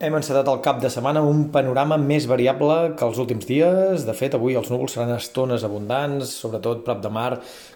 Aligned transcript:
Hem 0.00 0.14
encetat 0.16 0.46
el 0.48 0.62
cap 0.64 0.78
de 0.80 0.88
setmana 0.88 1.20
un 1.28 1.42
panorama 1.52 1.98
més 2.00 2.24
variable 2.24 2.94
que 2.96 3.04
els 3.04 3.18
últims 3.20 3.44
dies. 3.44 4.06
De 4.08 4.14
fet, 4.16 4.32
avui 4.32 4.54
els 4.56 4.70
núvols 4.72 4.94
seran 4.96 5.10
estones 5.12 5.60
abundants, 5.66 6.30
sobretot 6.40 6.78
prop 6.86 7.02
de 7.04 7.10
mar, 7.12 7.34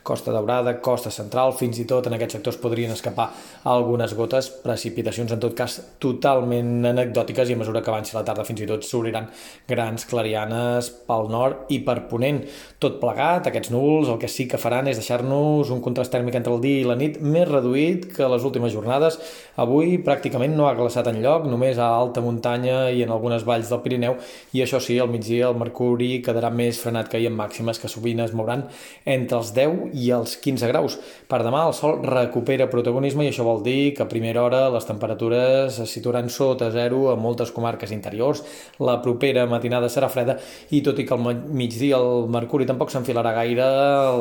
Costa 0.09 0.33
Daurada, 0.33 0.73
Costa 0.81 1.13
Central, 1.13 1.53
fins 1.53 1.83
i 1.83 1.85
tot 1.91 2.09
en 2.09 2.17
aquests 2.17 2.39
sectors 2.39 2.57
podrien 2.63 2.95
escapar 2.95 3.27
algunes 3.69 4.15
gotes, 4.17 4.49
precipitacions 4.63 5.35
en 5.37 5.43
tot 5.43 5.53
cas 5.59 5.75
totalment 6.01 6.89
anecdòtiques 6.95 7.53
i 7.53 7.59
a 7.59 7.61
mesura 7.61 7.83
que 7.85 7.93
avanci 7.93 8.17
la 8.17 8.25
tarda 8.25 8.49
fins 8.49 8.65
i 8.65 8.71
tot 8.73 8.89
s'obriran 8.89 9.29
grans 9.69 10.09
clarianes 10.09 10.89
pel 11.05 11.29
nord 11.29 11.69
i 11.77 11.83
per 11.85 11.99
ponent. 12.09 12.41
Tot 12.81 12.97
plegat, 13.05 13.53
aquests 13.53 13.75
núvols 13.77 14.09
el 14.09 14.23
que 14.25 14.33
sí 14.33 14.49
que 14.49 14.63
faran 14.65 14.89
és 14.89 14.97
deixar-nos 15.03 15.75
un 15.77 15.85
contrast 15.85 16.17
tèrmic 16.17 16.41
entre 16.41 16.57
el 16.57 16.65
dia 16.65 16.81
i 16.81 16.89
la 16.89 16.97
nit 16.97 17.21
més 17.21 17.45
reduït 17.53 18.09
que 18.17 18.33
les 18.33 18.49
últimes 18.49 18.73
jornades. 18.73 19.21
Avui 19.61 19.99
pràcticament 20.09 20.57
no 20.57 20.73
ha 20.73 20.75
glaçat 20.81 21.13
en 21.13 21.21
lloc, 21.21 21.45
només 21.53 21.77
a 21.77 21.93
alt 21.93 22.14
alta 22.15 22.23
muntanya 22.23 22.91
i 22.95 23.03
en 23.03 23.11
algunes 23.11 23.43
valls 23.45 23.69
del 23.71 23.81
Pirineu 23.83 24.15
i 24.55 24.63
això 24.63 24.79
sí, 24.81 24.97
al 25.03 25.11
migdia 25.11 25.49
el 25.51 25.59
mercuri 25.59 26.21
quedarà 26.23 26.51
més 26.55 26.79
frenat 26.79 27.09
que 27.11 27.19
ahir 27.19 27.29
en 27.33 27.37
màximes 27.37 27.81
que 27.83 27.91
sovint 27.91 28.23
es 28.23 28.35
mouran 28.37 28.63
entre 29.05 29.41
els 29.41 29.51
10 29.57 29.97
i 29.99 30.11
els 30.15 30.37
15 30.39 30.71
graus. 30.71 30.99
Per 31.27 31.41
demà 31.43 31.65
el 31.67 31.75
sol 31.75 31.99
recupera 32.07 32.69
protagonisme 32.71 33.27
i 33.27 33.33
això 33.33 33.47
vol 33.47 33.65
dir 33.67 33.95
que 33.97 34.05
a 34.05 34.11
primera 34.11 34.45
hora 34.45 34.69
les 34.71 34.87
temperatures 34.87 35.81
es 35.83 35.91
situaran 35.91 36.31
sota 36.31 36.71
zero 36.71 37.09
a 37.11 37.17
moltes 37.19 37.51
comarques 37.51 37.91
interiors. 37.91 38.45
La 38.79 39.01
propera 39.03 39.47
matinada 39.51 39.91
serà 39.91 40.11
freda 40.13 40.39
i 40.71 40.83
tot 40.87 41.01
i 41.01 41.09
que 41.09 41.17
al 41.17 41.43
migdia 41.51 41.99
el 41.99 42.31
mercuri 42.31 42.69
tampoc 42.69 42.95
s'enfilarà 42.95 43.35
gaire, 43.35 43.67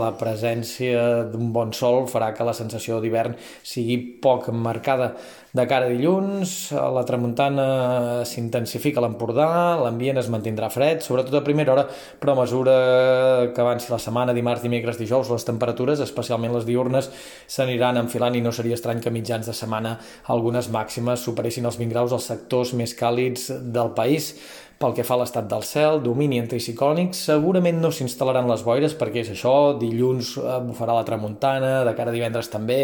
la 0.02 0.12
presència 0.18 1.30
d'un 1.30 1.54
bon 1.54 1.74
sol 1.78 2.08
farà 2.10 2.34
que 2.34 2.48
la 2.48 2.58
sensació 2.58 3.00
d'hivern 3.04 3.38
sigui 3.62 4.00
poc 4.24 4.50
marcada. 4.50 5.14
De 5.54 5.68
cara 5.70 5.86
a 5.86 5.92
dilluns, 5.92 6.72
a 6.74 6.88
la 6.90 7.04
tramuntana 7.06 7.66
s'intensifica 8.28 9.02
l'Empordà, 9.04 9.48
l'ambient 9.82 10.20
es 10.22 10.30
mantindrà 10.34 10.70
fred, 10.74 11.04
sobretot 11.06 11.38
a 11.40 11.44
primera 11.46 11.74
hora, 11.74 11.86
però 12.20 12.34
a 12.36 12.40
mesura 12.42 12.76
que 13.54 13.64
avanci 13.64 13.92
la 13.92 14.00
setmana, 14.02 14.36
dimarts, 14.36 14.64
dimecres, 14.66 15.00
dijous, 15.02 15.32
les 15.34 15.48
temperatures, 15.48 16.04
especialment 16.04 16.56
les 16.56 16.68
diurnes, 16.68 17.10
s'aniran 17.48 18.02
enfilant 18.02 18.36
i 18.36 18.44
no 18.44 18.52
seria 18.56 18.78
estrany 18.80 19.04
que 19.04 19.14
mitjans 19.14 19.50
de 19.50 19.56
setmana 19.58 19.98
algunes 20.34 20.70
màximes 20.74 21.24
superessin 21.24 21.70
els 21.70 21.80
20 21.82 21.94
graus 21.94 22.14
als 22.16 22.30
sectors 22.32 22.74
més 22.78 22.96
càlids 22.98 23.50
del 23.74 23.94
país. 23.98 24.34
Pel 24.84 24.92
que 24.98 25.04
fa 25.08 25.16
a 25.16 25.22
l'estat 25.22 25.46
del 25.48 25.62
cel, 25.64 26.02
domini 26.04 26.42
anticiclònic, 26.44 27.14
segurament 27.16 27.78
no 27.80 27.88
s'instal·laran 27.96 28.50
les 28.50 28.66
boires 28.68 28.92
perquè 29.00 29.22
és 29.22 29.30
això, 29.32 29.54
dilluns 29.80 30.34
eh, 30.42 30.58
bufarà 30.66 30.98
la 30.98 31.06
tramuntana, 31.08 31.72
de 31.88 31.94
cara 31.96 32.12
a 32.12 32.16
divendres 32.18 32.52
també, 32.52 32.82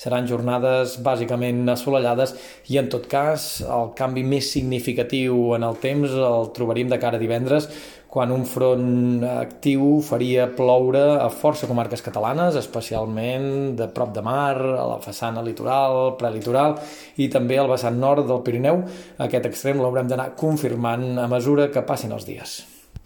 seran 0.00 0.24
jornades 0.30 0.96
bàsicament 1.04 1.68
assolellades 1.74 2.32
i 2.72 2.80
en 2.80 2.88
tot 2.94 3.04
cas 3.04 3.50
el 3.68 3.92
canvi 3.98 4.24
més 4.24 4.48
significatiu 4.54 5.50
en 5.58 5.68
el 5.68 5.76
temps 5.82 6.16
el 6.16 6.48
trobaríem 6.56 6.88
de 6.88 7.02
cara 7.02 7.20
a 7.20 7.22
divendres 7.26 7.68
quan 8.12 8.28
un 8.28 8.42
front 8.44 9.22
actiu 9.24 10.02
faria 10.04 10.44
ploure 10.52 11.00
a 11.16 11.30
força 11.32 11.64
comarques 11.64 12.02
catalanes, 12.04 12.58
especialment 12.60 13.46
de 13.78 13.86
prop 13.88 14.10
de 14.12 14.20
mar, 14.20 14.58
a 14.60 14.84
la 14.90 14.98
façana 15.00 15.40
litoral, 15.40 16.18
prelitoral 16.20 16.76
i 17.16 17.30
també 17.32 17.56
al 17.56 17.70
vessant 17.72 17.96
nord 17.96 18.28
del 18.28 18.42
Pirineu. 18.44 18.82
Aquest 19.16 19.48
extrem 19.48 19.80
l'haurem 19.80 20.12
d'anar 20.12 20.34
confirmant 20.36 21.22
a 21.22 21.24
mesura 21.42 21.72
que 21.74 21.82
passin 21.82 22.12
els 22.14 22.22
dies. 22.22 22.60